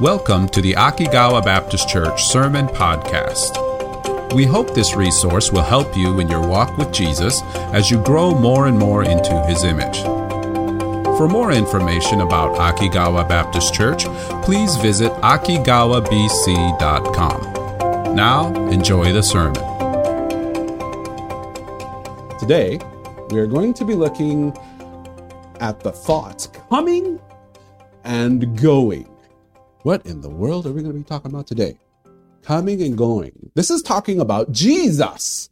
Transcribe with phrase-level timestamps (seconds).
[0.00, 4.32] Welcome to the Akigawa Baptist Church Sermon Podcast.
[4.32, 7.42] We hope this resource will help you in your walk with Jesus
[7.74, 10.00] as you grow more and more into his image.
[11.18, 14.06] For more information about Akigawa Baptist Church,
[14.42, 18.16] please visit akigawabc.com.
[18.16, 19.62] Now, enjoy the sermon.
[22.38, 22.80] Today,
[23.28, 24.56] we are going to be looking
[25.60, 27.20] at the thoughts coming
[28.04, 29.09] and going.
[29.82, 31.78] What in the world are we going to be talking about today?
[32.42, 33.50] Coming and going.
[33.54, 35.48] This is talking about Jesus.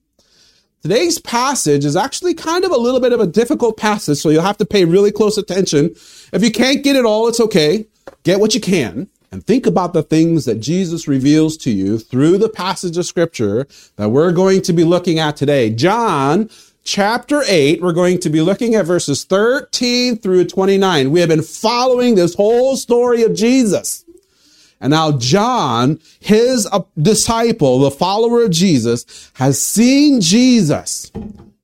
[0.82, 4.42] Today's passage is actually kind of a little bit of a difficult passage, so you'll
[4.42, 5.94] have to pay really close attention.
[6.30, 7.86] If you can't get it all, it's okay.
[8.22, 12.36] Get what you can and think about the things that Jesus reveals to you through
[12.36, 13.66] the passage of scripture
[13.96, 15.70] that we're going to be looking at today.
[15.70, 16.50] John
[16.84, 21.10] chapter 8, we're going to be looking at verses 13 through 29.
[21.10, 24.04] We have been following this whole story of Jesus.
[24.80, 31.10] And now John, his uh, disciple, the follower of Jesus, has seen Jesus.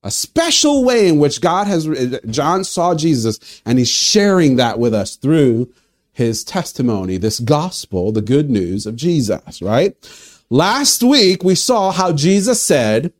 [0.03, 1.89] A special way in which God has,
[2.29, 5.73] John saw Jesus, and he's sharing that with us through
[6.12, 9.97] his testimony, this gospel, the good news of Jesus, right?
[10.51, 13.12] Last week, we saw how Jesus said,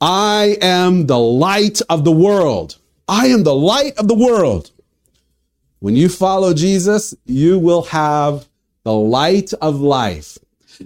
[0.00, 2.76] I am the light of the world.
[3.08, 4.70] I am the light of the world.
[5.80, 8.46] When you follow Jesus, you will have
[8.84, 10.38] the light of life.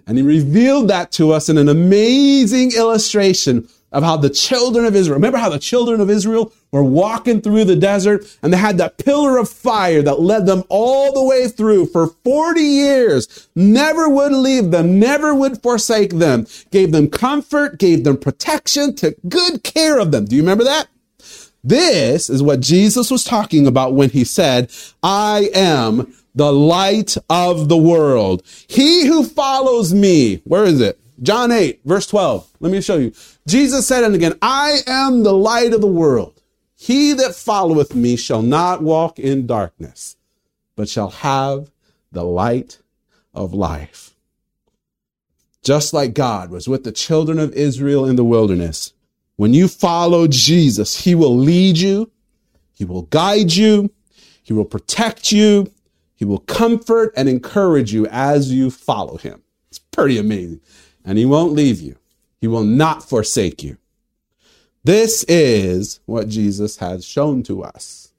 [0.07, 4.97] And he revealed that to us in an amazing illustration of how the children of
[4.97, 8.77] Israel, remember how the children of Israel were walking through the desert and they had
[8.79, 14.09] that pillar of fire that led them all the way through for 40 years, never
[14.09, 19.63] would leave them, never would forsake them, gave them comfort, gave them protection, took good
[19.63, 20.25] care of them.
[20.25, 20.89] Do you remember that?
[21.63, 24.71] This is what Jesus was talking about when he said,
[25.03, 28.43] I am the light of the world.
[28.69, 30.99] He who follows me, where is it?
[31.23, 32.51] John 8, verse 12.
[32.61, 33.13] Let me show you.
[33.47, 36.41] Jesus said it again, I am the light of the world.
[36.75, 40.17] He that followeth me shall not walk in darkness,
[40.77, 41.71] but shall have
[42.11, 42.79] the light
[43.33, 44.15] of life.
[45.63, 48.93] Just like God was with the children of Israel in the wilderness,
[49.37, 52.11] when you follow Jesus, he will lead you,
[52.75, 53.91] he will guide you,
[54.43, 55.73] he will protect you,
[56.25, 59.43] he will comfort and encourage you as you follow him.
[59.69, 60.63] It's pretty amazing.
[61.05, 61.97] And he won't leave you.
[62.41, 63.77] He will not forsake you.
[64.85, 68.15] This is what Jesus has shown to us.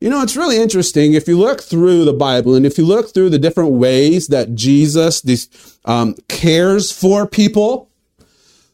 [0.00, 1.14] You know, it's really interesting.
[1.14, 4.56] If you look through the Bible and if you look through the different ways that
[4.56, 7.90] Jesus this, um, cares for people,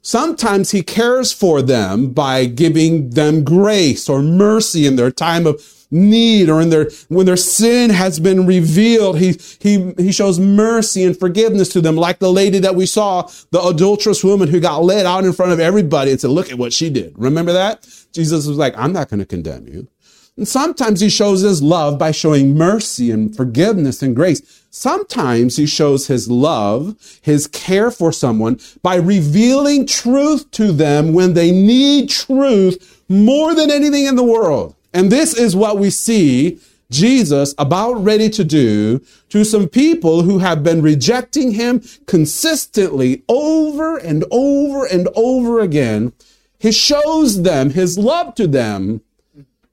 [0.00, 5.60] sometimes he cares for them by giving them grace or mercy in their time of
[5.90, 11.04] need or in their, when their sin has been revealed, he, he, he shows mercy
[11.04, 11.96] and forgiveness to them.
[11.96, 15.52] Like the lady that we saw, the adulterous woman who got led out in front
[15.52, 17.12] of everybody and said, look at what she did.
[17.16, 17.86] Remember that?
[18.12, 19.88] Jesus was like, I'm not going to condemn you.
[20.36, 24.64] And sometimes he shows his love by showing mercy and forgiveness and grace.
[24.70, 31.34] Sometimes he shows his love, his care for someone by revealing truth to them when
[31.34, 34.76] they need truth more than anything in the world.
[34.92, 36.58] And this is what we see
[36.90, 43.96] Jesus about ready to do to some people who have been rejecting him consistently over
[43.96, 46.12] and over and over again.
[46.58, 49.02] He shows them his love to them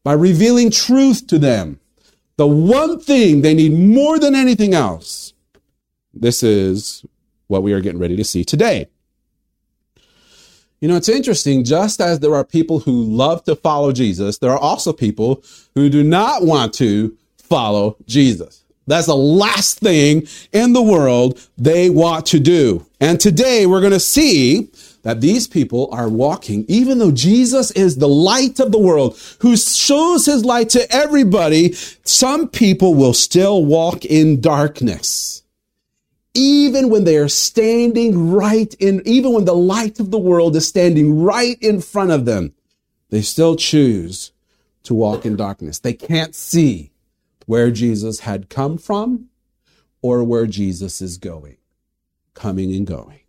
[0.04, 1.80] by revealing truth to them.
[2.38, 5.34] The one thing they need more than anything else.
[6.14, 7.04] This is
[7.48, 8.88] what we are getting ready to see today.
[10.80, 14.52] You know, it's interesting, just as there are people who love to follow Jesus, there
[14.52, 15.44] are also people
[15.74, 18.64] who do not want to follow Jesus.
[18.86, 22.86] That's the last thing in the world they want to do.
[23.02, 24.70] And today we're going to see
[25.02, 29.58] that these people are walking, even though Jesus is the light of the world, who
[29.58, 31.74] shows his light to everybody,
[32.04, 35.44] some people will still walk in darkness
[36.38, 40.68] even when they are standing right in, even when the light of the world is
[40.68, 42.54] standing right in front of them,
[43.10, 44.32] they still choose
[44.84, 45.80] to walk in darkness.
[45.80, 46.92] They can't see
[47.48, 49.30] where Jesus had come from
[50.02, 51.58] or where Jesus is going,
[52.36, 53.22] coming and going.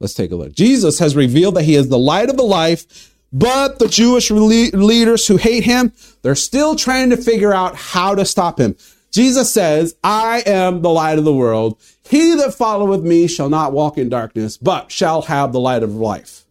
[0.00, 0.52] Let's take a look.
[0.52, 5.26] Jesus has revealed that he is the light of the life, but the Jewish leaders
[5.26, 5.92] who hate him,
[6.22, 8.76] they're still trying to figure out how to stop him.
[9.10, 11.78] Jesus says, I am the light of the world.
[12.08, 15.94] He that followeth me shall not walk in darkness, but shall have the light of
[15.94, 16.44] life.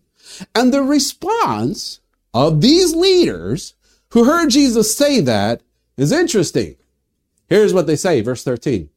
[0.56, 2.00] And the response
[2.34, 3.76] of these leaders
[4.10, 5.62] who heard Jesus say that
[5.98, 6.76] is interesting.
[7.48, 8.90] Here's what they say, verse 13.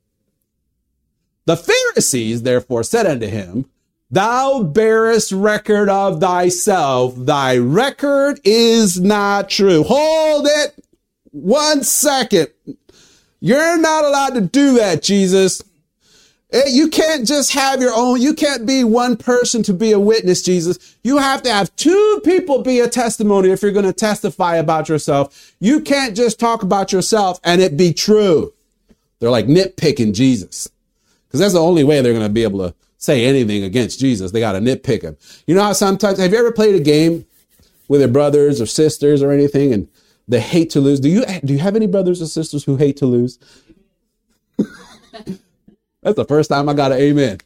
[1.45, 3.67] The Pharisees therefore said unto him,
[4.11, 7.15] Thou bearest record of thyself.
[7.17, 9.83] Thy record is not true.
[9.83, 10.85] Hold it
[11.33, 12.49] one second.
[13.41, 15.63] You're not allowed to do that, Jesus.
[16.53, 18.21] Eh, you can't just have your own.
[18.21, 20.97] You can't be one person to be a witness, Jesus.
[21.03, 24.89] You have to have two people be a testimony if you're going to testify about
[24.89, 25.55] yourself.
[25.59, 28.53] You can't just talk about yourself and it be true.
[29.19, 30.69] They're like nitpicking Jesus
[31.27, 34.31] because that's the only way they're going to be able to say anything against Jesus.
[34.31, 35.17] They got to nitpick him.
[35.47, 37.27] You know how sometimes, have you ever played a game
[37.89, 39.89] with your brothers or sisters or anything and
[40.29, 41.01] they hate to lose?
[41.01, 43.39] Do you, do you have any brothers or sisters who hate to lose?
[46.07, 47.39] that's the first time I got an amen.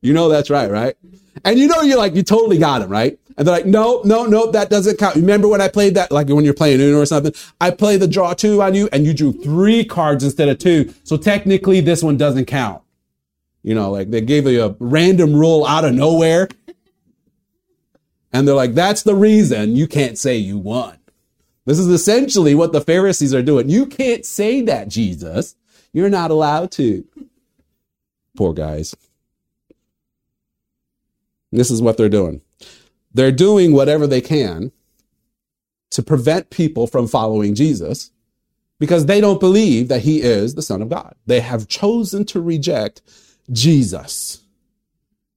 [0.00, 0.96] You know that's right, right?
[1.44, 3.18] And you know you're like, you totally got him, right?
[3.36, 5.16] And they're like, no, no, no, that doesn't count.
[5.16, 7.34] Remember when I played that, like when you're playing Uno or something?
[7.60, 10.94] I play the draw two on you and you drew three cards instead of two.
[11.04, 12.82] So technically this one doesn't count.
[13.62, 16.48] You know, like they gave you a random rule out of nowhere.
[18.32, 20.96] And they're like, that's the reason you can't say you won.
[21.66, 23.68] This is essentially what the Pharisees are doing.
[23.68, 25.54] You can't say that, Jesus.
[25.92, 27.04] You're not allowed to.
[28.36, 28.94] Poor guys.
[31.50, 32.42] This is what they're doing.
[33.12, 34.70] They're doing whatever they can
[35.90, 38.10] to prevent people from following Jesus
[38.78, 41.14] because they don't believe that he is the Son of God.
[41.26, 43.02] They have chosen to reject
[43.50, 44.44] Jesus.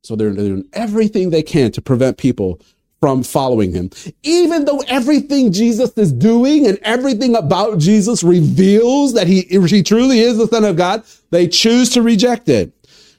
[0.04, 2.60] So they're doing everything they can to prevent people
[3.02, 3.90] from following him.
[4.24, 10.20] Even though everything Jesus is doing and everything about Jesus reveals that he, he truly
[10.20, 12.72] is the Son of God, they choose to reject it.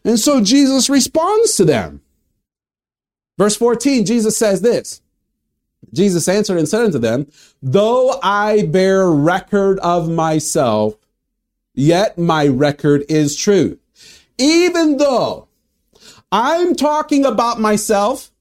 [0.04, 2.00] And so Jesus responds to them.
[3.38, 5.02] Verse 14, Jesus says this.
[5.92, 7.26] Jesus answered and said unto them,
[7.60, 10.94] Though I bear record of myself,
[11.74, 13.78] yet my record is true.
[14.38, 15.48] Even though
[16.30, 18.31] I'm talking about myself,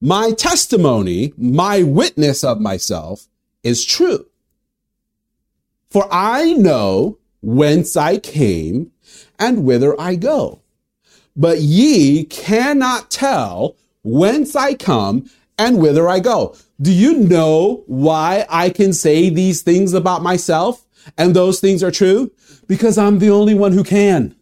[0.00, 3.26] my testimony, my witness of myself
[3.62, 4.26] is true.
[5.90, 8.92] For I know whence I came
[9.38, 10.60] and whither I go.
[11.34, 16.54] But ye cannot tell whence I come and whither I go.
[16.80, 20.84] Do you know why I can say these things about myself
[21.16, 22.30] and those things are true?
[22.66, 24.34] Because I'm the only one who can.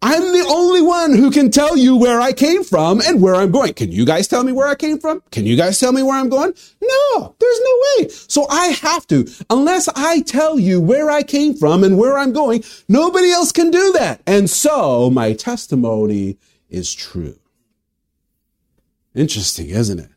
[0.00, 3.50] I'm the only one who can tell you where I came from and where I'm
[3.50, 3.74] going.
[3.74, 5.22] Can you guys tell me where I came from?
[5.32, 6.54] Can you guys tell me where I'm going?
[6.80, 8.08] No, there's no way.
[8.08, 9.28] So I have to.
[9.50, 13.70] Unless I tell you where I came from and where I'm going, nobody else can
[13.72, 14.22] do that.
[14.26, 17.38] And so my testimony is true.
[19.14, 20.10] Interesting, isn't it?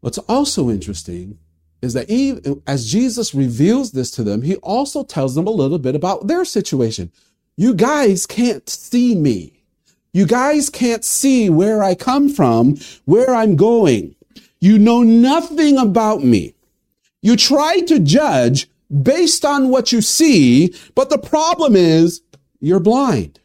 [0.00, 1.38] What's also interesting
[1.82, 5.78] is that he, as Jesus reveals this to them, he also tells them a little
[5.78, 7.10] bit about their situation.
[7.56, 9.64] You guys can't see me.
[10.12, 14.14] You guys can't see where I come from, where I'm going.
[14.60, 16.54] You know nothing about me.
[17.20, 18.68] You try to judge
[19.02, 22.22] based on what you see, but the problem is
[22.60, 23.40] you're blind.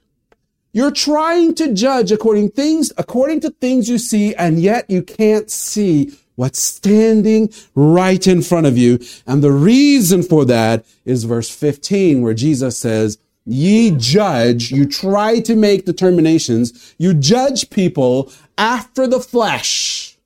[0.73, 5.49] You're trying to judge according things, according to things you see, and yet you can't
[5.49, 8.99] see what's standing right in front of you.
[9.25, 15.39] And the reason for that is verse 15, where Jesus says, Ye judge, you try
[15.41, 20.17] to make determinations, you judge people after the flesh,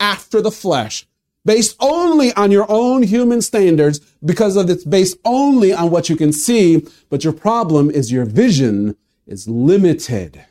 [0.00, 1.06] after the flesh,
[1.44, 6.16] based only on your own human standards because of it's based only on what you
[6.16, 6.84] can see.
[7.08, 10.44] But your problem is your vision is limited.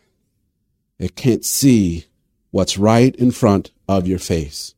[1.00, 2.06] It can't see
[2.52, 4.76] what's right in front of your face.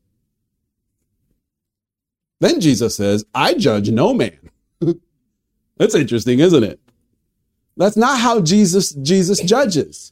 [2.43, 4.37] Then Jesus says, I judge no man.
[5.77, 6.77] That's interesting, isn't it?
[7.77, 10.11] That's not how Jesus, Jesus judges.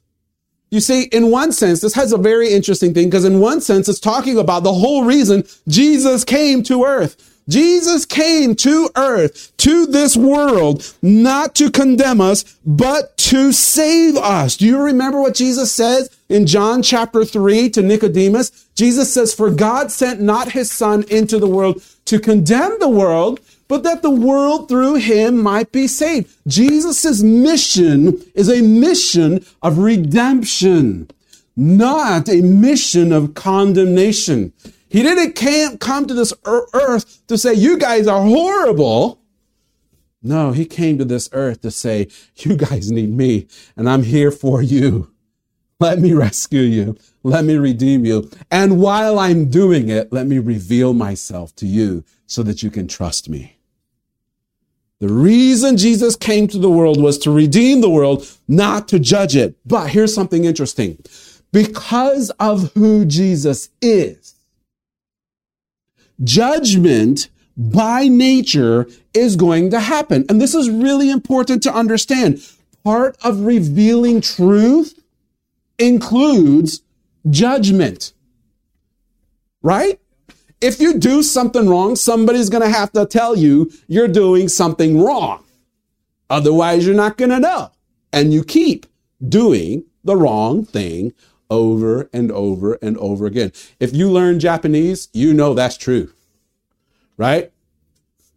[0.69, 3.89] You see, in one sense, this has a very interesting thing because in one sense,
[3.89, 7.31] it's talking about the whole reason Jesus came to earth.
[7.49, 14.55] Jesus came to earth, to this world, not to condemn us, but to save us.
[14.55, 18.69] Do you remember what Jesus says in John chapter 3 to Nicodemus?
[18.75, 23.39] Jesus says, For God sent not his son into the world to condemn the world,
[23.67, 26.35] but that the world through him might be saved.
[26.47, 31.09] Jesus' mission is a mission of redemption,
[31.55, 34.51] not a mission of condemnation.
[34.89, 39.21] He didn't come to this earth to say, you guys are horrible.
[40.21, 44.31] No, he came to this earth to say, you guys need me and I'm here
[44.31, 45.11] for you.
[45.81, 46.95] Let me rescue you.
[47.23, 48.29] Let me redeem you.
[48.51, 52.87] And while I'm doing it, let me reveal myself to you so that you can
[52.87, 53.57] trust me.
[54.99, 59.35] The reason Jesus came to the world was to redeem the world, not to judge
[59.35, 59.55] it.
[59.65, 60.99] But here's something interesting.
[61.51, 64.35] Because of who Jesus is,
[66.23, 70.27] judgment by nature is going to happen.
[70.29, 72.47] And this is really important to understand.
[72.83, 75.00] Part of revealing truth
[75.81, 76.81] includes
[77.29, 78.13] judgment.
[79.61, 79.99] Right?
[80.61, 85.01] If you do something wrong, somebody's going to have to tell you you're doing something
[85.01, 85.43] wrong.
[86.29, 87.71] Otherwise, you're not going to know.
[88.13, 88.85] And you keep
[89.27, 91.13] doing the wrong thing
[91.49, 93.51] over and over and over again.
[93.79, 96.13] If you learn Japanese, you know that's true.
[97.17, 97.51] Right?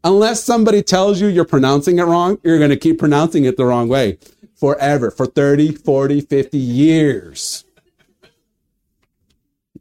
[0.02, 3.64] Unless somebody tells you you're pronouncing it wrong, you're going to keep pronouncing it the
[3.64, 4.18] wrong way
[4.54, 7.64] forever for 30, 40, 50 years.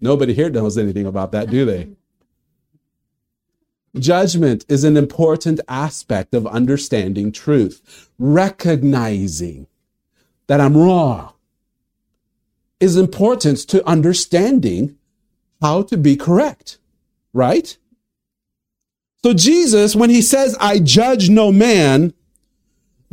[0.02, 1.90] Nobody here knows anything about that, do they?
[3.98, 8.10] Judgment is an important aspect of understanding truth.
[8.18, 9.68] Recognizing
[10.48, 11.34] that I'm wrong
[12.80, 14.98] is important to understanding
[15.62, 16.80] how to be correct,
[17.34, 17.78] right?
[19.24, 22.14] So Jesus, when he says, I judge no man,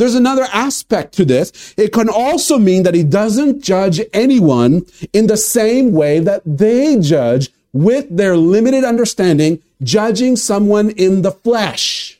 [0.00, 1.74] there's another aspect to this.
[1.76, 6.98] It can also mean that he doesn't judge anyone in the same way that they
[6.98, 12.18] judge with their limited understanding, judging someone in the flesh.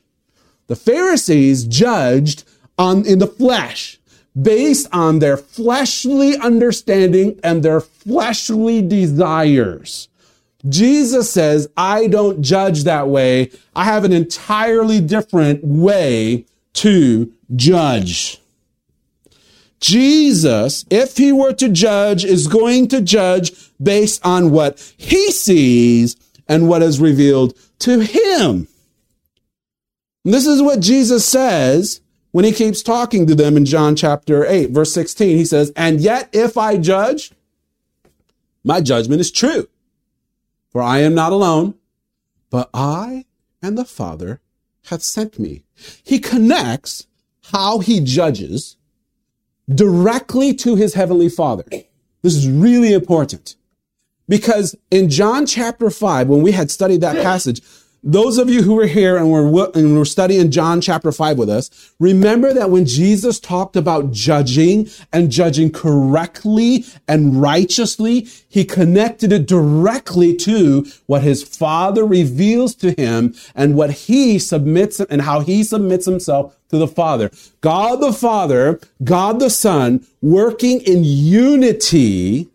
[0.66, 2.44] The Pharisees judged
[2.76, 3.98] on, in the flesh
[4.40, 10.08] based on their fleshly understanding and their fleshly desires.
[10.68, 13.50] Jesus says, I don't judge that way.
[13.74, 16.44] I have an entirely different way
[16.74, 18.40] to judge.
[19.80, 23.52] Jesus, if he were to judge, is going to judge
[23.82, 26.16] based on what he sees
[26.46, 28.68] and what is revealed to him.
[30.24, 32.02] And this is what Jesus says
[32.32, 35.36] when he keeps talking to them in John chapter 8, verse 16.
[35.36, 37.32] He says, And yet, if I judge,
[38.62, 39.68] my judgment is true.
[40.70, 41.74] For I am not alone,
[42.50, 43.24] but I
[43.62, 44.40] and the Father
[44.86, 45.64] hath sent me.
[46.02, 47.06] He connects
[47.52, 48.76] how he judges
[49.72, 51.64] directly to his heavenly father.
[52.22, 53.56] This is really important
[54.28, 57.62] because in John chapter 5, when we had studied that passage,
[58.02, 61.50] those of you who were here and were, and were studying John chapter 5 with
[61.50, 69.32] us, remember that when Jesus talked about judging and judging correctly and righteously, he connected
[69.32, 75.40] it directly to what his father reveals to him and what he submits and how
[75.40, 77.30] he submits himself to the Father.
[77.60, 82.49] God the Father, God the Son, working in unity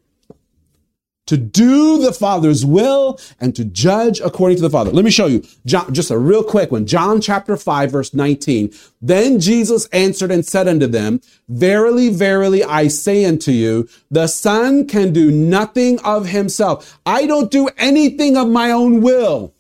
[1.28, 4.92] to do the Father's will and to judge according to the Father.
[4.92, 6.86] Let me show you John, just a real quick one.
[6.86, 8.72] John chapter 5 verse 19.
[9.02, 14.88] Then Jesus answered and said unto them, Verily, verily, I say unto you, the Son
[14.88, 17.00] can do nothing of himself.
[17.06, 19.54] I don't do anything of my own will,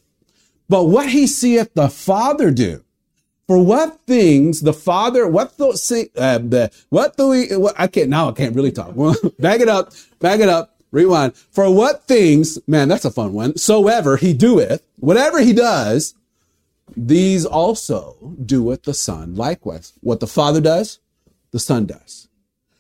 [0.69, 2.81] but what he seeth the Father do.
[3.47, 8.29] For what things the Father, what the, uh, the what the, what, I can't, now
[8.29, 8.95] I can't really talk.
[9.39, 10.74] back it up, back it up.
[10.91, 11.35] Rewind.
[11.35, 13.57] For what things, man, that's a fun one.
[13.57, 16.15] Soever he doeth, whatever he does,
[16.95, 19.93] these also doeth the Son likewise.
[20.01, 20.99] What the Father does,
[21.51, 22.27] the Son does.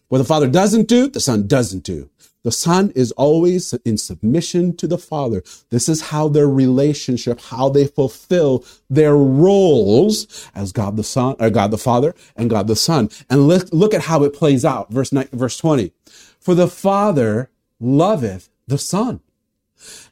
[0.07, 2.09] What the Father doesn't do, the Son doesn't do.
[2.43, 5.43] The Son is always in submission to the Father.
[5.71, 11.49] This is how their relationship, how they fulfill their roles as God the Son, or
[11.49, 13.09] God the Father and God the Son.
[13.31, 14.91] And look, look at how it plays out.
[14.91, 15.91] Verse 9, verse 20.
[16.39, 19.19] For the Father loveth the Son,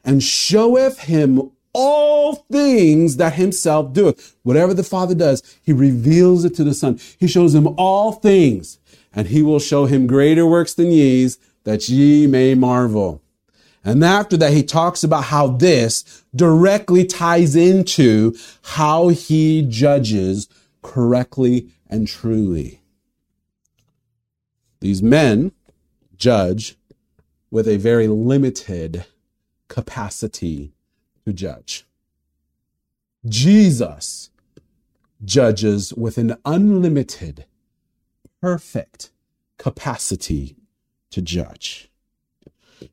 [0.04, 4.36] and showeth him all things that himself doeth.
[4.44, 7.00] Whatever the Father does, he reveals it to the Son.
[7.18, 8.80] He shows him all things,
[9.14, 13.22] and he will show him greater works than ye's, that ye may marvel.
[13.84, 20.48] And after that, he talks about how this directly ties into how he judges
[20.82, 22.82] correctly and truly.
[24.80, 25.52] These men
[26.18, 26.78] judge
[27.54, 29.06] with a very limited
[29.68, 30.74] capacity
[31.24, 31.86] to judge.
[33.28, 34.32] Jesus
[35.24, 37.46] judges with an unlimited,
[38.42, 39.12] perfect
[39.60, 40.56] capacity
[41.12, 41.92] to judge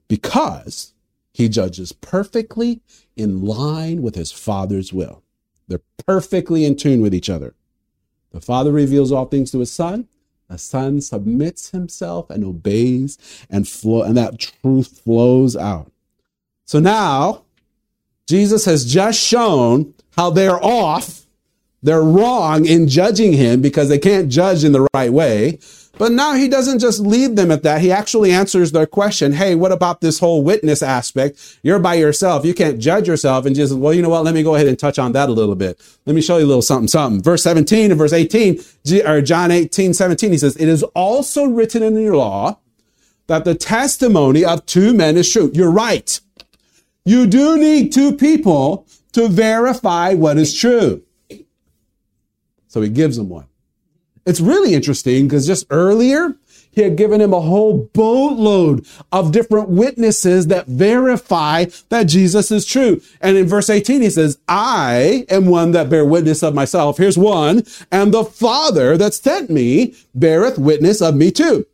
[0.09, 0.93] because
[1.33, 2.83] he judges perfectly
[3.17, 5.23] in line with his Father's will.
[5.69, 7.55] They're perfectly in tune with each other.
[8.33, 10.07] The Father reveals all things to his Son.
[10.51, 15.93] The Son submits himself and obeys, and flow, and that truth flows out.
[16.65, 17.45] So now,
[18.27, 21.25] Jesus has just shown how they're off,
[21.85, 25.61] they're wrong in judging him because they can't judge in the right way.
[26.01, 27.83] But now he doesn't just leave them at that.
[27.83, 29.33] He actually answers their question.
[29.33, 31.59] Hey, what about this whole witness aspect?
[31.63, 32.43] You're by yourself.
[32.43, 33.45] You can't judge yourself.
[33.45, 34.25] And Jesus, well, you know what?
[34.25, 35.79] Let me go ahead and touch on that a little bit.
[36.07, 37.23] Let me show you a little something, something.
[37.23, 38.63] Verse 17 and verse 18,
[39.05, 42.59] or John 18, 17, he says, it is also written in your law
[43.27, 45.51] that the testimony of two men is true.
[45.53, 46.19] You're right.
[47.05, 51.03] You do need two people to verify what is true.
[52.69, 53.50] So he gives them one.
[54.31, 56.37] It's really interesting because just earlier,
[56.71, 62.65] he had given him a whole boatload of different witnesses that verify that Jesus is
[62.65, 63.03] true.
[63.21, 66.99] And in verse 18, he says, I am one that bear witness of myself.
[66.99, 67.65] Here's one.
[67.91, 71.67] And the Father that sent me beareth witness of me too.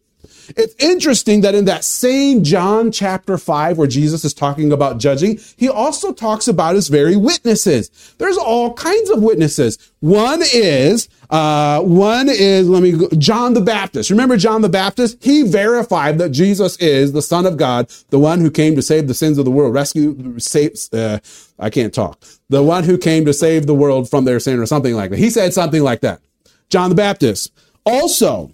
[0.50, 5.38] It's interesting that in that same John chapter 5, where Jesus is talking about judging,
[5.56, 7.90] he also talks about his very witnesses.
[8.18, 9.78] There's all kinds of witnesses.
[10.00, 14.10] One is, uh, one is, let me go, John the Baptist.
[14.10, 15.22] Remember John the Baptist?
[15.22, 19.08] He verified that Jesus is the Son of God, the one who came to save
[19.08, 21.18] the sins of the world, rescue, save, uh,
[21.58, 22.22] I can't talk.
[22.48, 25.18] The one who came to save the world from their sin or something like that.
[25.18, 26.20] He said something like that.
[26.68, 27.52] John the Baptist.
[27.84, 28.52] Also,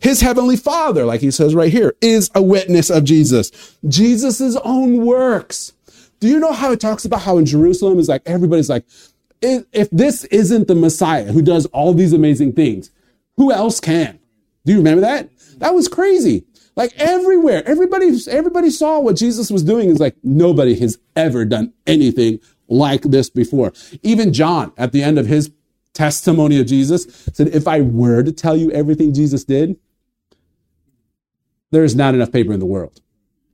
[0.00, 3.76] his heavenly father, like he says right here, is a witness of Jesus.
[3.88, 5.72] Jesus' own works.
[6.20, 8.84] Do you know how it talks about how in Jerusalem is like everybody's like,
[9.42, 12.90] if this isn't the Messiah who does all these amazing things,
[13.36, 14.18] who else can?
[14.64, 15.30] Do you remember that?
[15.58, 16.44] That was crazy.
[16.74, 19.88] Like everywhere, everybody, everybody saw what Jesus was doing.
[19.88, 23.72] Is like nobody has ever done anything like this before.
[24.02, 25.50] Even John, at the end of his
[25.94, 29.76] testimony of Jesus, said, "If I were to tell you everything Jesus did,
[31.70, 33.00] there's not enough paper in the world.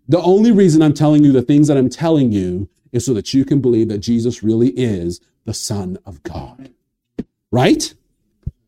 [0.08, 3.32] The only reason I'm telling you the things that I'm telling you is so that
[3.32, 6.70] you can believe that Jesus really is the Son of God.
[7.50, 7.94] Right?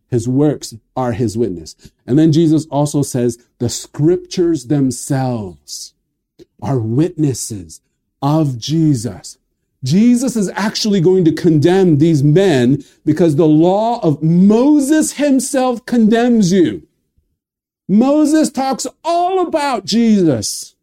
[0.09, 1.75] His works are his witness.
[2.07, 5.95] And then Jesus also says the scriptures themselves
[6.63, 7.81] are witnesses
[8.23, 9.39] of Jesus.
[9.83, 16.53] Jesus is actually going to condemn these men because the law of Moses himself condemns
[16.53, 16.87] you.
[17.89, 20.75] Moses talks all about Jesus.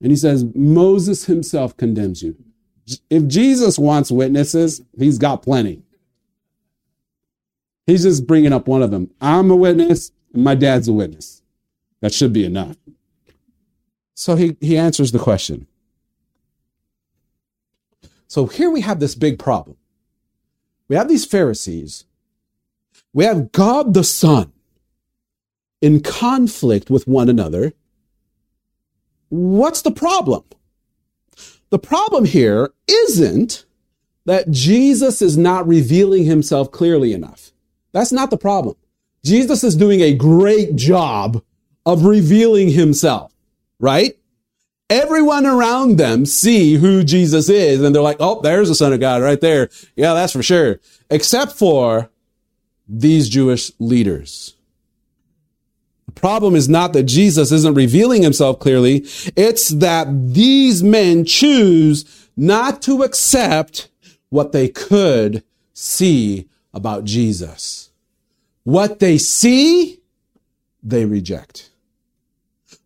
[0.00, 2.36] And he says, Moses himself condemns you.
[3.10, 5.82] If Jesus wants witnesses, he's got plenty.
[7.86, 9.10] He's just bringing up one of them.
[9.20, 11.42] I'm a witness, and my dad's a witness.
[12.00, 12.76] That should be enough.
[14.14, 15.66] So he, he answers the question.
[18.28, 19.76] So here we have this big problem.
[20.88, 22.04] We have these Pharisees.
[23.12, 24.52] We have God the Son
[25.86, 27.72] in conflict with one another,
[29.28, 30.42] what's the problem?
[31.70, 33.64] The problem here isn't
[34.24, 37.52] that Jesus is not revealing himself clearly enough.
[37.92, 38.74] That's not the problem.
[39.24, 41.40] Jesus is doing a great job
[41.84, 43.32] of revealing himself,
[43.78, 44.18] right?
[44.90, 48.98] Everyone around them see who Jesus is and they're like, oh, there's the son of
[48.98, 49.68] God right there.
[49.94, 50.80] Yeah, that's for sure.
[51.10, 52.10] Except for
[52.88, 54.55] these Jewish leaders
[56.16, 59.06] problem is not that Jesus isn't revealing himself clearly.
[59.36, 63.88] It's that these men choose not to accept
[64.30, 67.90] what they could see about Jesus.
[68.64, 70.00] What they see,
[70.82, 71.70] they reject.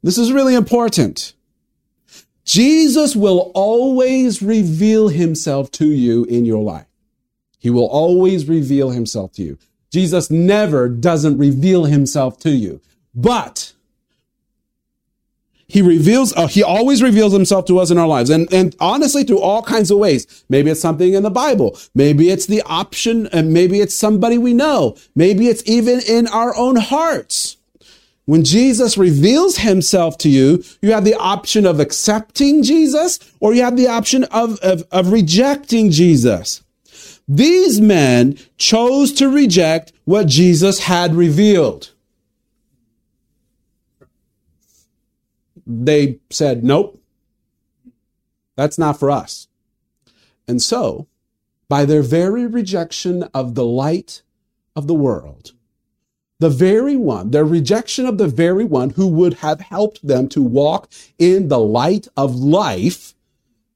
[0.03, 1.35] This is really important.
[2.45, 6.87] Jesus will always reveal himself to you in your life.
[7.59, 9.59] He will always reveal himself to you.
[9.93, 12.81] Jesus never doesn't reveal himself to you.
[13.15, 13.73] But
[15.71, 18.29] he reveals, uh, he always reveals himself to us in our lives.
[18.29, 20.45] And, and honestly, through all kinds of ways.
[20.49, 21.79] Maybe it's something in the Bible.
[21.95, 24.97] Maybe it's the option, and maybe it's somebody we know.
[25.15, 27.57] Maybe it's even in our own hearts.
[28.25, 33.63] When Jesus reveals himself to you, you have the option of accepting Jesus or you
[33.63, 36.63] have the option of, of, of rejecting Jesus.
[37.29, 41.90] These men chose to reject what Jesus had revealed.
[45.71, 47.01] They said, nope,
[48.57, 49.49] that's not for us.
[50.49, 51.07] And so,
[51.69, 54.23] by their very rejection of the light
[54.75, 55.53] of the world,
[56.41, 60.43] the very one, their rejection of the very one who would have helped them to
[60.43, 63.15] walk in the light of life,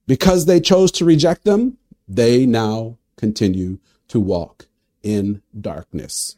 [0.07, 1.79] because they chose to reject them,
[2.09, 3.79] they now continue
[4.09, 4.67] to walk
[5.03, 6.37] in darkness.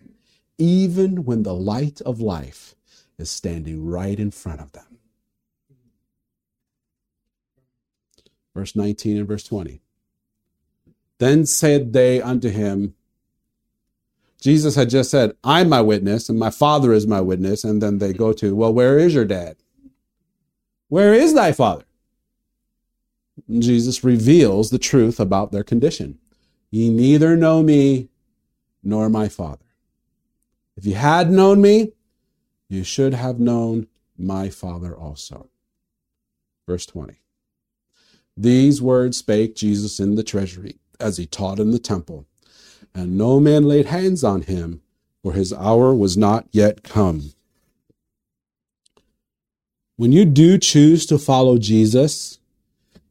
[0.59, 2.75] even when the light of life
[3.19, 4.96] is standing right in front of them.
[8.57, 9.83] Verse 19 and verse 20.
[11.19, 12.95] Then said they unto him,
[14.41, 17.65] Jesus had just said, I'm my witness, and my father is my witness.
[17.65, 19.59] And then they go to, Well, where is your dad?
[20.89, 21.85] Where is thy father?
[23.47, 26.19] And Jesus reveals the truth about their condition.
[26.71, 28.09] Ye neither know me
[28.83, 29.67] nor my father.
[30.79, 31.93] If you had known me,
[32.71, 35.51] you should have known my father also.
[36.67, 37.21] Verse 20.
[38.37, 42.27] These words spake Jesus in the treasury as he taught in the temple,
[42.95, 44.83] and no man laid hands on him,
[45.23, 47.33] for his hour was not yet come.
[49.97, 52.39] When you do choose to follow Jesus,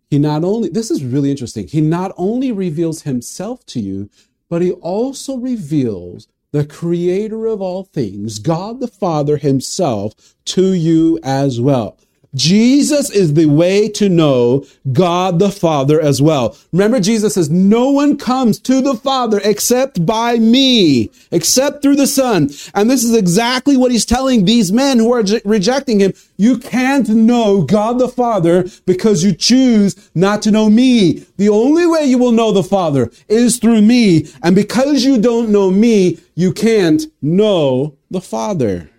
[0.09, 4.09] he not only, this is really interesting, he not only reveals himself to you,
[4.49, 11.19] but he also reveals the creator of all things, God the Father himself, to you
[11.23, 11.97] as well.
[12.35, 16.57] Jesus is the way to know God the Father as well.
[16.71, 22.07] Remember, Jesus says, no one comes to the Father except by me, except through the
[22.07, 22.49] Son.
[22.73, 26.13] And this is exactly what he's telling these men who are rejecting him.
[26.37, 31.25] You can't know God the Father because you choose not to know me.
[31.37, 34.27] The only way you will know the Father is through me.
[34.43, 38.89] And because you don't know me, you can't know the Father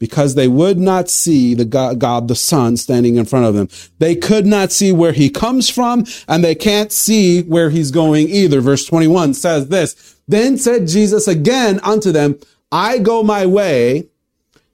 [0.00, 3.68] because they would not see the God, God, the Son standing in front of them.
[3.98, 8.28] They could not see where he comes from and they can't see where he's going
[8.28, 8.60] either.
[8.60, 12.40] Verse 21 says this, Then said Jesus again unto them,
[12.72, 14.08] I go my way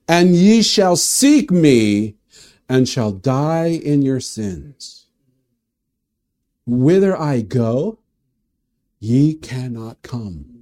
[0.08, 2.14] and ye shall seek me
[2.68, 5.06] and shall die in your sins.
[6.66, 7.98] Whither I go,
[9.00, 10.55] ye cannot come.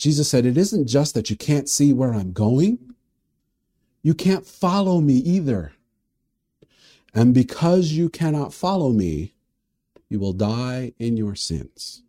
[0.00, 2.94] Jesus said, It isn't just that you can't see where I'm going,
[4.02, 5.72] you can't follow me either.
[7.12, 9.34] And because you cannot follow me,
[10.08, 12.02] you will die in your sins.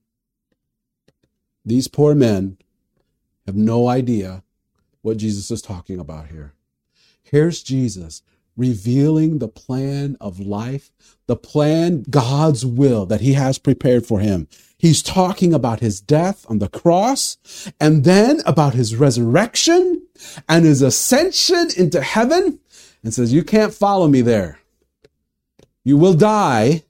[1.65, 2.57] These poor men
[3.45, 4.43] have no idea
[5.01, 6.53] what Jesus is talking about here.
[7.21, 8.21] Here's Jesus
[8.55, 10.91] revealing the plan of life,
[11.27, 14.47] the plan, God's will that he has prepared for him.
[14.81, 17.37] He's talking about his death on the cross
[17.79, 20.01] and then about his resurrection
[20.49, 22.59] and his ascension into heaven
[23.03, 24.57] and says, you can't follow me there.
[25.83, 26.81] You will die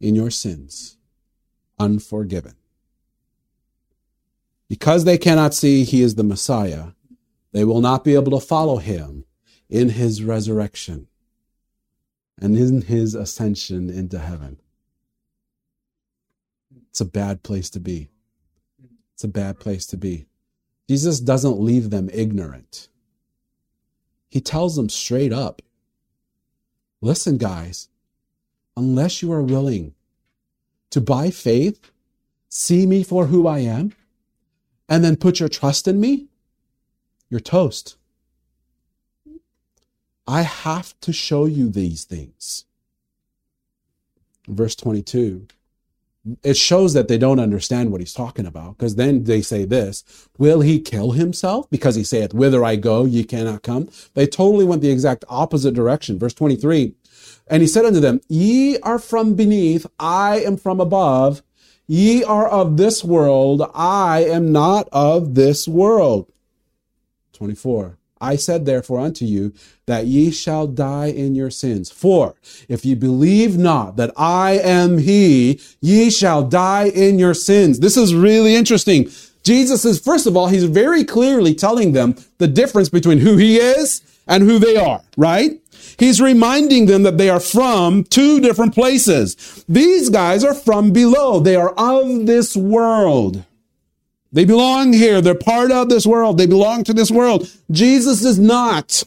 [0.00, 0.96] in your sins,
[1.76, 2.54] unforgiven.
[4.68, 6.90] Because they cannot see he is the Messiah,
[7.50, 9.24] they will not be able to follow him
[9.68, 11.08] in his resurrection
[12.40, 14.60] and in his ascension into heaven.
[16.96, 18.08] It's a bad place to be.
[19.12, 20.24] It's a bad place to be.
[20.88, 22.88] Jesus doesn't leave them ignorant.
[24.30, 25.60] He tells them straight up
[27.02, 27.90] listen, guys,
[28.78, 29.92] unless you are willing
[30.88, 31.90] to, by faith,
[32.48, 33.92] see me for who I am,
[34.88, 36.28] and then put your trust in me,
[37.28, 37.98] you're toast.
[40.26, 42.64] I have to show you these things.
[44.48, 45.48] Verse 22
[46.42, 50.04] it shows that they don't understand what he's talking about because then they say this
[50.38, 51.68] will he kill himself?
[51.70, 55.74] Because he saith whither i go ye cannot come they totally went the exact opposite
[55.74, 56.18] direction.
[56.18, 56.94] Verse 23
[57.48, 61.42] and he said unto them ye are from beneath i am from above.
[61.88, 66.30] Ye are of this world i am not of this world
[67.34, 69.52] 24 I said therefore unto you
[69.86, 71.90] that ye shall die in your sins.
[71.90, 72.34] For
[72.68, 77.80] if ye believe not that I am he, ye shall die in your sins.
[77.80, 79.10] This is really interesting.
[79.44, 83.58] Jesus is, first of all, he's very clearly telling them the difference between who he
[83.58, 85.60] is and who they are, right?
[85.98, 89.64] He's reminding them that they are from two different places.
[89.68, 91.40] These guys are from below.
[91.40, 93.44] They are of this world.
[94.36, 95.22] They belong here.
[95.22, 96.36] They're part of this world.
[96.36, 97.50] They belong to this world.
[97.70, 99.02] Jesus is not.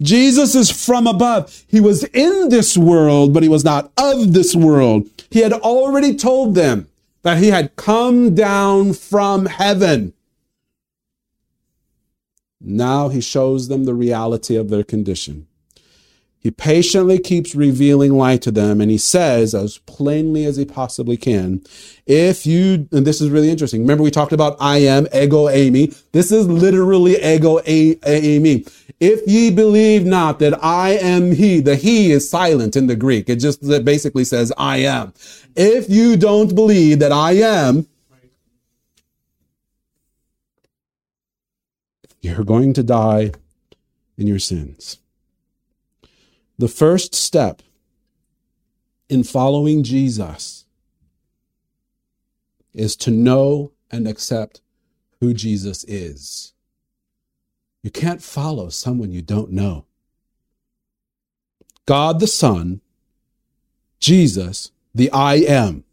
[0.00, 1.66] Jesus is from above.
[1.68, 5.06] He was in this world, but he was not of this world.
[5.28, 6.88] He had already told them
[7.24, 10.14] that he had come down from heaven.
[12.58, 15.46] Now he shows them the reality of their condition.
[16.40, 21.18] He patiently keeps revealing light to them, and he says as plainly as he possibly
[21.18, 21.62] can,
[22.06, 23.82] if you, and this is really interesting.
[23.82, 25.94] Remember, we talked about I am, ego eimi.
[26.12, 28.66] This is literally ego eimi.
[29.00, 33.28] If ye believe not that I am he, the he is silent in the Greek.
[33.28, 35.12] It just it basically says I am.
[35.56, 37.86] If you don't believe that I am,
[42.22, 43.32] you're going to die
[44.16, 44.99] in your sins.
[46.60, 47.62] The first step
[49.08, 50.66] in following Jesus
[52.74, 54.60] is to know and accept
[55.20, 56.52] who Jesus is.
[57.82, 59.86] You can't follow someone you don't know.
[61.86, 62.82] God the Son,
[63.98, 65.84] Jesus, the I am.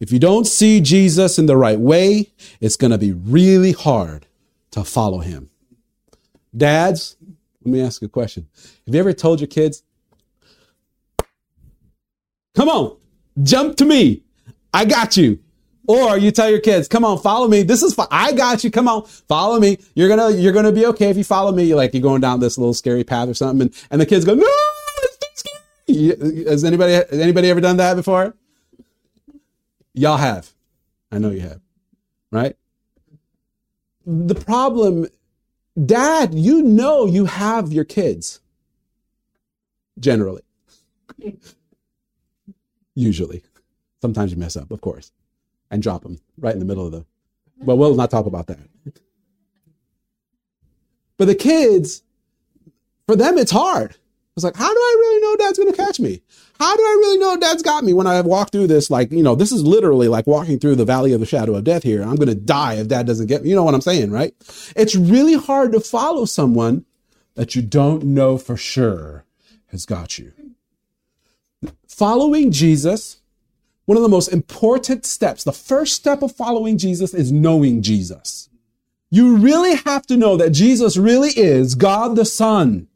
[0.00, 4.26] If you don't see Jesus in the right way, it's going to be really hard
[4.72, 5.50] to follow him.
[6.56, 7.16] Dads,
[7.64, 8.48] let me ask you a question.
[8.86, 9.84] Have you ever told your kids,
[12.54, 12.96] come on,
[13.42, 14.22] jump to me.
[14.72, 15.40] I got you.
[15.88, 17.64] Or you tell your kids, come on, follow me.
[17.64, 18.70] This is, I got you.
[18.70, 19.78] Come on, follow me.
[19.94, 21.64] You're going to, you're going to be okay if you follow me.
[21.64, 23.62] You're Like you're going down this little scary path or something.
[23.62, 25.50] And, and the kids go, no, it's too
[25.86, 26.44] scary.
[26.48, 28.36] Has anybody, has anybody ever done that before?
[29.94, 30.50] Y'all have.
[31.10, 31.60] I know you have.
[32.30, 32.54] Right?
[34.06, 35.08] The problem,
[35.84, 38.38] dad, you know you have your kids.
[39.98, 40.42] Generally.
[43.00, 43.42] Usually.
[44.00, 45.12] Sometimes you mess up, of course
[45.70, 47.04] and drop them right in the middle of the.
[47.58, 48.58] Well, we'll not talk about that.
[51.16, 52.02] But the kids,
[53.06, 53.96] for them, it's hard.
[54.36, 56.22] It's like, how do I really know dad's going to catch me?
[56.58, 58.90] How do I really know dad's got me when I walk through this?
[58.90, 61.64] Like, you know, this is literally like walking through the valley of the shadow of
[61.64, 62.02] death here.
[62.02, 63.50] I'm going to die if dad doesn't get me.
[63.50, 64.34] You know what I'm saying, right?
[64.76, 66.86] It's really hard to follow someone
[67.34, 69.24] that you don't know for sure
[69.66, 70.32] has got you.
[71.86, 73.20] Following Jesus
[73.90, 78.48] one of the most important steps, the first step of following Jesus is knowing Jesus.
[79.10, 82.86] You really have to know that Jesus really is God the Son.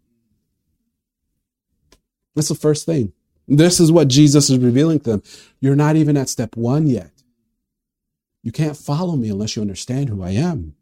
[2.37, 3.13] That's the first thing.
[3.49, 5.23] This is what Jesus is revealing to them.
[5.59, 7.11] You're not even at step one yet.
[8.45, 10.77] You can't follow me unless you understand who I am.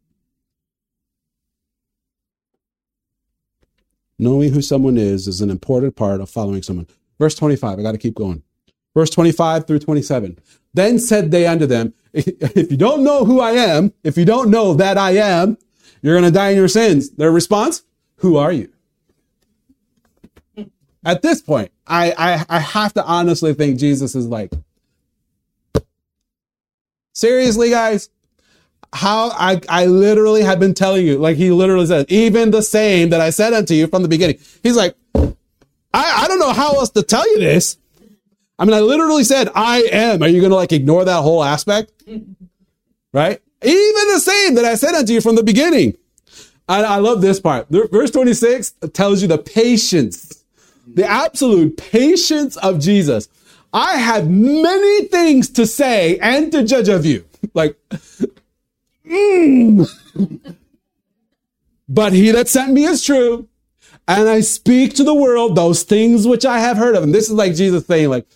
[4.18, 6.86] Knowing who someone is is an important part of following someone.
[7.22, 8.42] Verse 25, I got to keep going.
[8.96, 10.40] Verse 25 through 27.
[10.74, 14.50] Then said they unto them, If you don't know who I am, if you don't
[14.50, 15.56] know that I am,
[16.02, 17.10] you're going to die in your sins.
[17.10, 17.84] Their response,
[18.16, 18.72] Who are you?
[21.04, 24.50] At this point, I, I, I have to honestly think Jesus is like,
[27.12, 28.10] Seriously, guys?
[28.92, 33.10] How I, I literally have been telling you, like he literally says, even the same
[33.10, 34.40] that I said unto you from the beginning.
[34.64, 34.96] He's like,
[35.94, 37.76] I, I don't know how else to tell you this.
[38.58, 40.22] I mean, I literally said, I am.
[40.22, 41.92] Are you going to like ignore that whole aspect?
[43.14, 43.42] Right?
[43.62, 45.98] Even the same that I said unto you from the beginning.
[46.66, 47.66] And I love this part.
[47.68, 50.44] Verse 26 tells you the patience,
[50.86, 53.28] the absolute patience of Jesus.
[53.72, 57.24] I have many things to say and to judge of you.
[57.54, 57.76] Like,
[59.04, 60.56] mm.
[61.88, 63.48] but he that sent me is true.
[64.08, 67.02] And I speak to the world those things which I have heard of.
[67.02, 68.26] And this is like Jesus saying, like,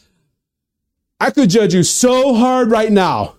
[1.19, 3.37] I could judge you so hard right now,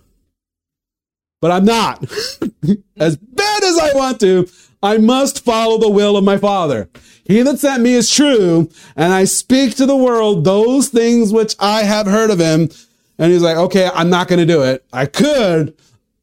[1.40, 2.02] but I'm not.
[2.96, 4.48] as bad as I want to,
[4.82, 6.88] I must follow the will of my Father.
[7.24, 11.54] He that sent me is true, and I speak to the world those things which
[11.60, 12.70] I have heard of him.
[13.18, 14.84] And he's like, okay, I'm not going to do it.
[14.92, 15.76] I could.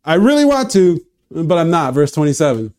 [0.03, 1.93] I really want to, but I'm not.
[1.93, 2.73] Verse 27.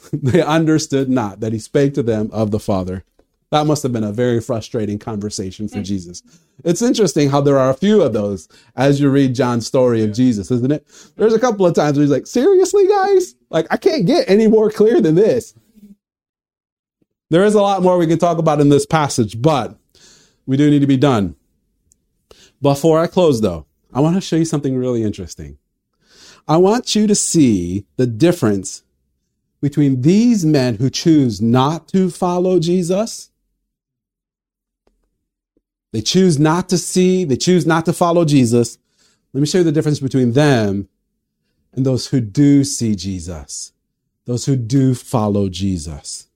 [0.12, 3.04] they understood not that he spake to them of the Father.
[3.50, 6.22] That must have been a very frustrating conversation for Jesus.
[6.64, 10.12] It's interesting how there are a few of those as you read John's story of
[10.12, 10.86] Jesus, isn't it?
[11.16, 13.34] There's a couple of times where he's like, seriously, guys?
[13.50, 15.54] Like, I can't get any more clear than this.
[17.30, 19.76] There is a lot more we can talk about in this passage, but
[20.46, 21.34] we do need to be done.
[22.62, 25.58] Before I close, though, I want to show you something really interesting.
[26.46, 28.82] I want you to see the difference
[29.60, 33.30] between these men who choose not to follow Jesus
[35.92, 38.78] they choose not to see, they choose not to follow Jesus.
[39.32, 40.88] Let me show you the difference between them
[41.72, 43.72] and those who do see Jesus,
[44.24, 46.28] those who do follow Jesus.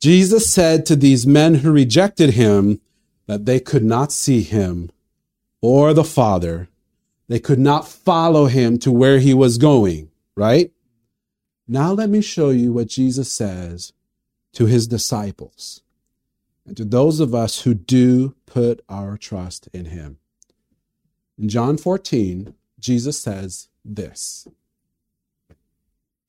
[0.00, 2.80] Jesus said to these men who rejected him
[3.26, 4.90] that they could not see him
[5.60, 6.68] or the Father.
[7.26, 10.70] They could not follow him to where he was going, right?
[11.66, 13.92] Now let me show you what Jesus says
[14.52, 15.82] to his disciples
[16.66, 20.18] and to those of us who do put our trust in him.
[21.38, 24.46] In John 14, Jesus says this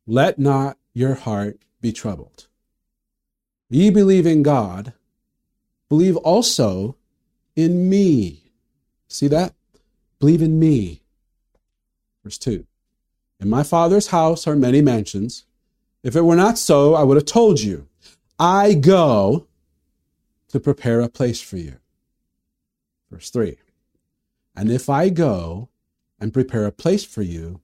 [0.08, 2.48] Let not your heart be troubled.
[3.69, 4.93] Ye believe in God,
[5.89, 6.95] believe also
[7.56, 8.52] in me.
[9.08, 9.54] See that?
[10.19, 11.02] Believe in me.
[12.24, 12.65] Verse 2
[13.39, 15.45] In my Father's house are many mansions.
[16.04, 17.88] If it were not so, I would have told you.
[18.39, 19.48] I go
[20.50, 21.78] to prepare a place for you.
[23.10, 23.58] Verse 3
[24.56, 25.69] And if I go
[26.19, 27.62] and prepare a place for you,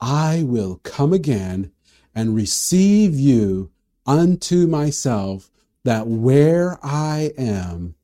[0.00, 1.72] I will come again
[2.14, 3.70] and receive you
[4.06, 5.50] unto myself,
[5.84, 7.94] that where I am,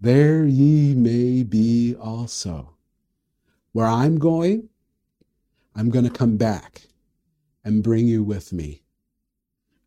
[0.00, 2.70] there ye may be also.
[3.72, 4.68] Where I'm going,
[5.80, 6.82] I'm going to come back
[7.64, 8.82] and bring you with me.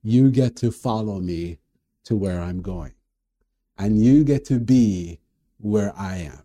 [0.02, 1.60] You get to follow me
[2.06, 2.94] to where I'm going,
[3.78, 5.20] and you get to be
[5.60, 6.42] where I am.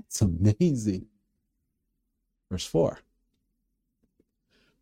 [0.00, 1.06] It's amazing.
[2.50, 2.98] Verse 4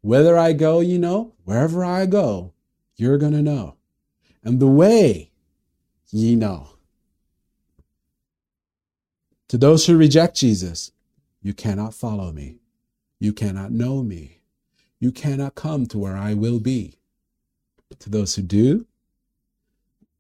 [0.01, 2.55] Whether I go, you know, wherever I go,
[2.97, 3.77] you're going to know.
[4.43, 5.33] And the way,
[6.09, 6.71] ye know.
[9.49, 10.93] To those who reject Jesus,
[11.43, 12.57] you cannot follow me.
[13.19, 14.41] You cannot know me.
[15.01, 16.99] You cannot come to where I will be.
[18.01, 18.87] To those who do,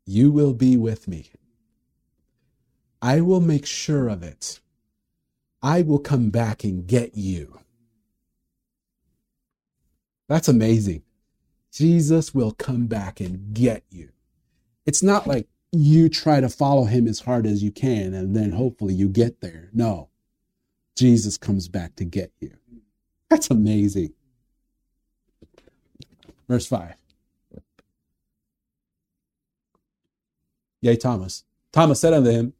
[0.05, 1.31] you will be with me.
[3.03, 4.61] I will make sure of it.
[5.63, 7.59] I will come back and get you.
[10.29, 11.03] That's amazing.
[11.73, 14.11] Jesus will come back and get you.
[14.87, 18.53] It's not like you try to follow him as hard as you can and then
[18.53, 19.69] hopefully you get there.
[19.73, 20.09] No,
[20.97, 22.53] Jesus comes back to get you.
[23.29, 24.12] That's amazing.
[26.49, 26.95] Verse 5.
[30.81, 31.45] Yea, Thomas.
[31.73, 32.53] Thomas said unto him,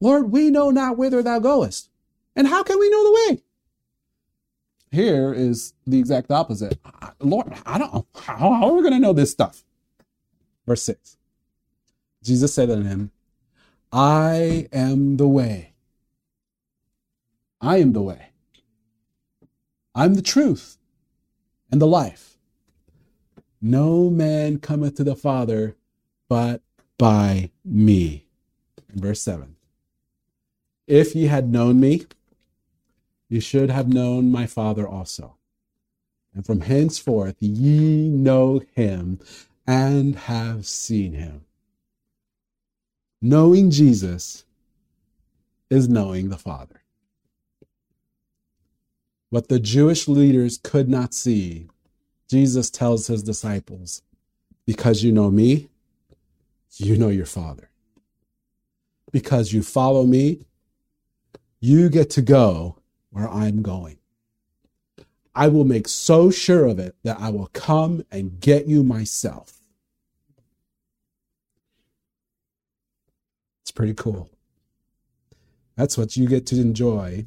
[0.00, 1.88] Lord, we know not whither thou goest,
[2.34, 3.42] and how can we know the way?
[4.90, 6.78] Here is the exact opposite.
[7.20, 8.06] Lord, I don't.
[8.14, 9.64] How, how are we going to know this stuff?
[10.66, 11.16] Verse 6.
[12.22, 13.10] Jesus said unto him,
[13.92, 15.74] I am the way.
[17.60, 18.30] I am the way.
[19.96, 20.76] I'm the truth
[21.72, 22.36] and the life.
[23.62, 25.74] No man cometh to the Father
[26.28, 26.60] but
[26.98, 28.26] by me.
[28.90, 29.56] Verse 7.
[30.86, 32.04] If ye had known me,
[33.30, 35.38] ye should have known my Father also.
[36.34, 39.18] And from henceforth ye know him
[39.66, 41.46] and have seen him.
[43.22, 44.44] Knowing Jesus
[45.70, 46.82] is knowing the Father.
[49.36, 51.68] What the Jewish leaders could not see,
[52.26, 54.00] Jesus tells his disciples,
[54.64, 55.68] because you know me,
[56.78, 57.68] you know your Father.
[59.12, 60.46] Because you follow me,
[61.60, 62.78] you get to go
[63.10, 63.98] where I'm going.
[65.34, 69.58] I will make so sure of it that I will come and get you myself.
[73.60, 74.30] It's pretty cool.
[75.76, 77.26] That's what you get to enjoy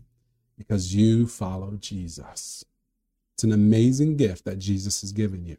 [0.60, 2.66] because you follow Jesus.
[3.34, 5.56] It's an amazing gift that Jesus has given you.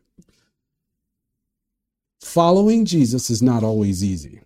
[2.21, 4.43] Following Jesus is not always easy.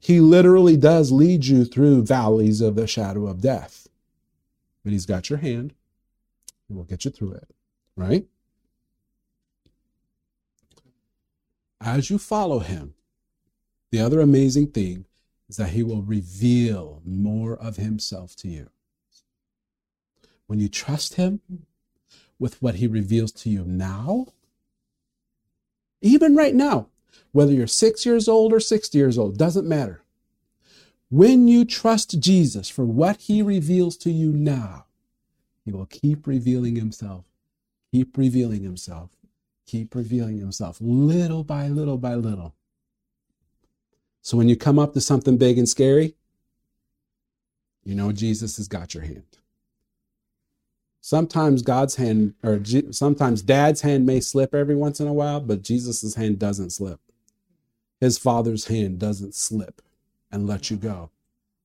[0.00, 3.88] He literally does lead you through valleys of the shadow of death.
[4.82, 5.74] But he's got your hand
[6.68, 7.50] and will get you through it,
[7.94, 8.24] right?
[11.78, 12.94] As you follow him,
[13.90, 15.04] the other amazing thing
[15.48, 18.70] is that he will reveal more of himself to you.
[20.46, 21.40] When you trust him
[22.38, 24.26] with what he reveals to you now,
[26.00, 26.88] even right now,
[27.32, 30.02] whether you're six years old or 60 years old, doesn't matter.
[31.08, 34.86] When you trust Jesus for what he reveals to you now,
[35.64, 37.24] he will keep revealing himself,
[37.92, 39.10] keep revealing himself,
[39.66, 42.55] keep revealing himself little by little by little
[44.26, 46.16] so when you come up to something big and scary,
[47.84, 49.38] you know Jesus has got your hand.
[51.00, 55.38] Sometimes God's hand, or G- sometimes dad's hand may slip every once in a while,
[55.38, 56.98] but Jesus' hand doesn't slip.
[58.00, 59.80] His father's hand doesn't slip
[60.32, 61.10] and let you go.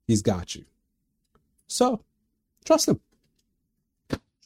[0.06, 0.65] He's got you.
[1.65, 2.04] So
[2.63, 2.99] trust him.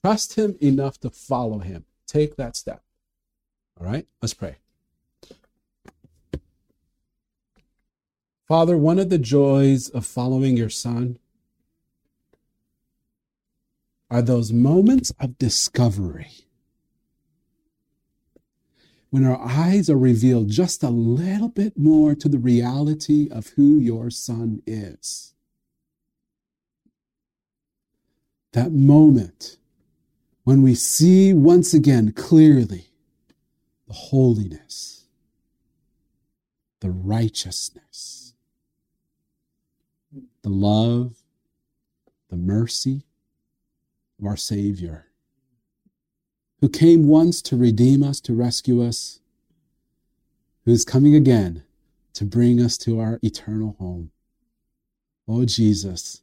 [0.01, 1.83] Trust him enough to follow him.
[2.07, 2.81] Take that step.
[3.77, 4.55] All right, let's pray.
[8.47, 11.17] Father, one of the joys of following your Son
[14.11, 16.45] are those moments of discovery
[19.09, 23.79] when our eyes are revealed just a little bit more to the reality of who
[23.79, 25.33] your Son is.
[28.51, 29.57] That moment
[30.43, 32.89] when we see once again clearly
[33.87, 35.05] the holiness,
[36.81, 38.14] the righteousness,
[40.45, 41.15] the love,
[42.29, 43.01] the mercy
[44.19, 45.07] of our Savior,
[46.61, 49.21] who came once to redeem us, to rescue us,
[50.63, 51.63] who is coming again
[52.13, 54.11] to bring us to our eternal home.
[55.27, 56.21] Oh, Jesus,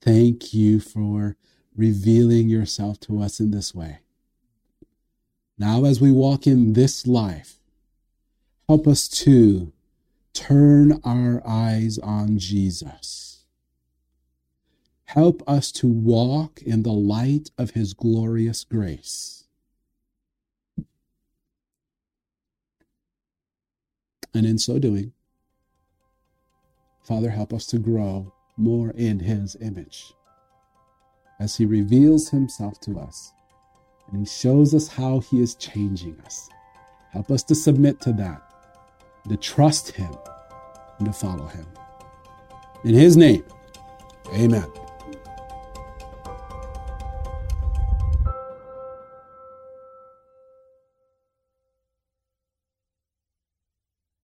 [0.00, 1.36] thank you for
[1.76, 3.98] revealing yourself to us in this way.
[5.58, 7.58] Now, as we walk in this life,
[8.66, 9.70] help us to
[10.32, 13.29] turn our eyes on Jesus.
[15.14, 19.48] Help us to walk in the light of his glorious grace.
[24.32, 25.12] And in so doing,
[27.02, 30.12] Father, help us to grow more in his image
[31.40, 33.32] as he reveals himself to us
[34.12, 36.48] and shows us how he is changing us.
[37.10, 38.42] Help us to submit to that,
[39.28, 40.14] to trust him,
[40.98, 41.66] and to follow him.
[42.84, 43.42] In his name,
[44.32, 44.70] amen.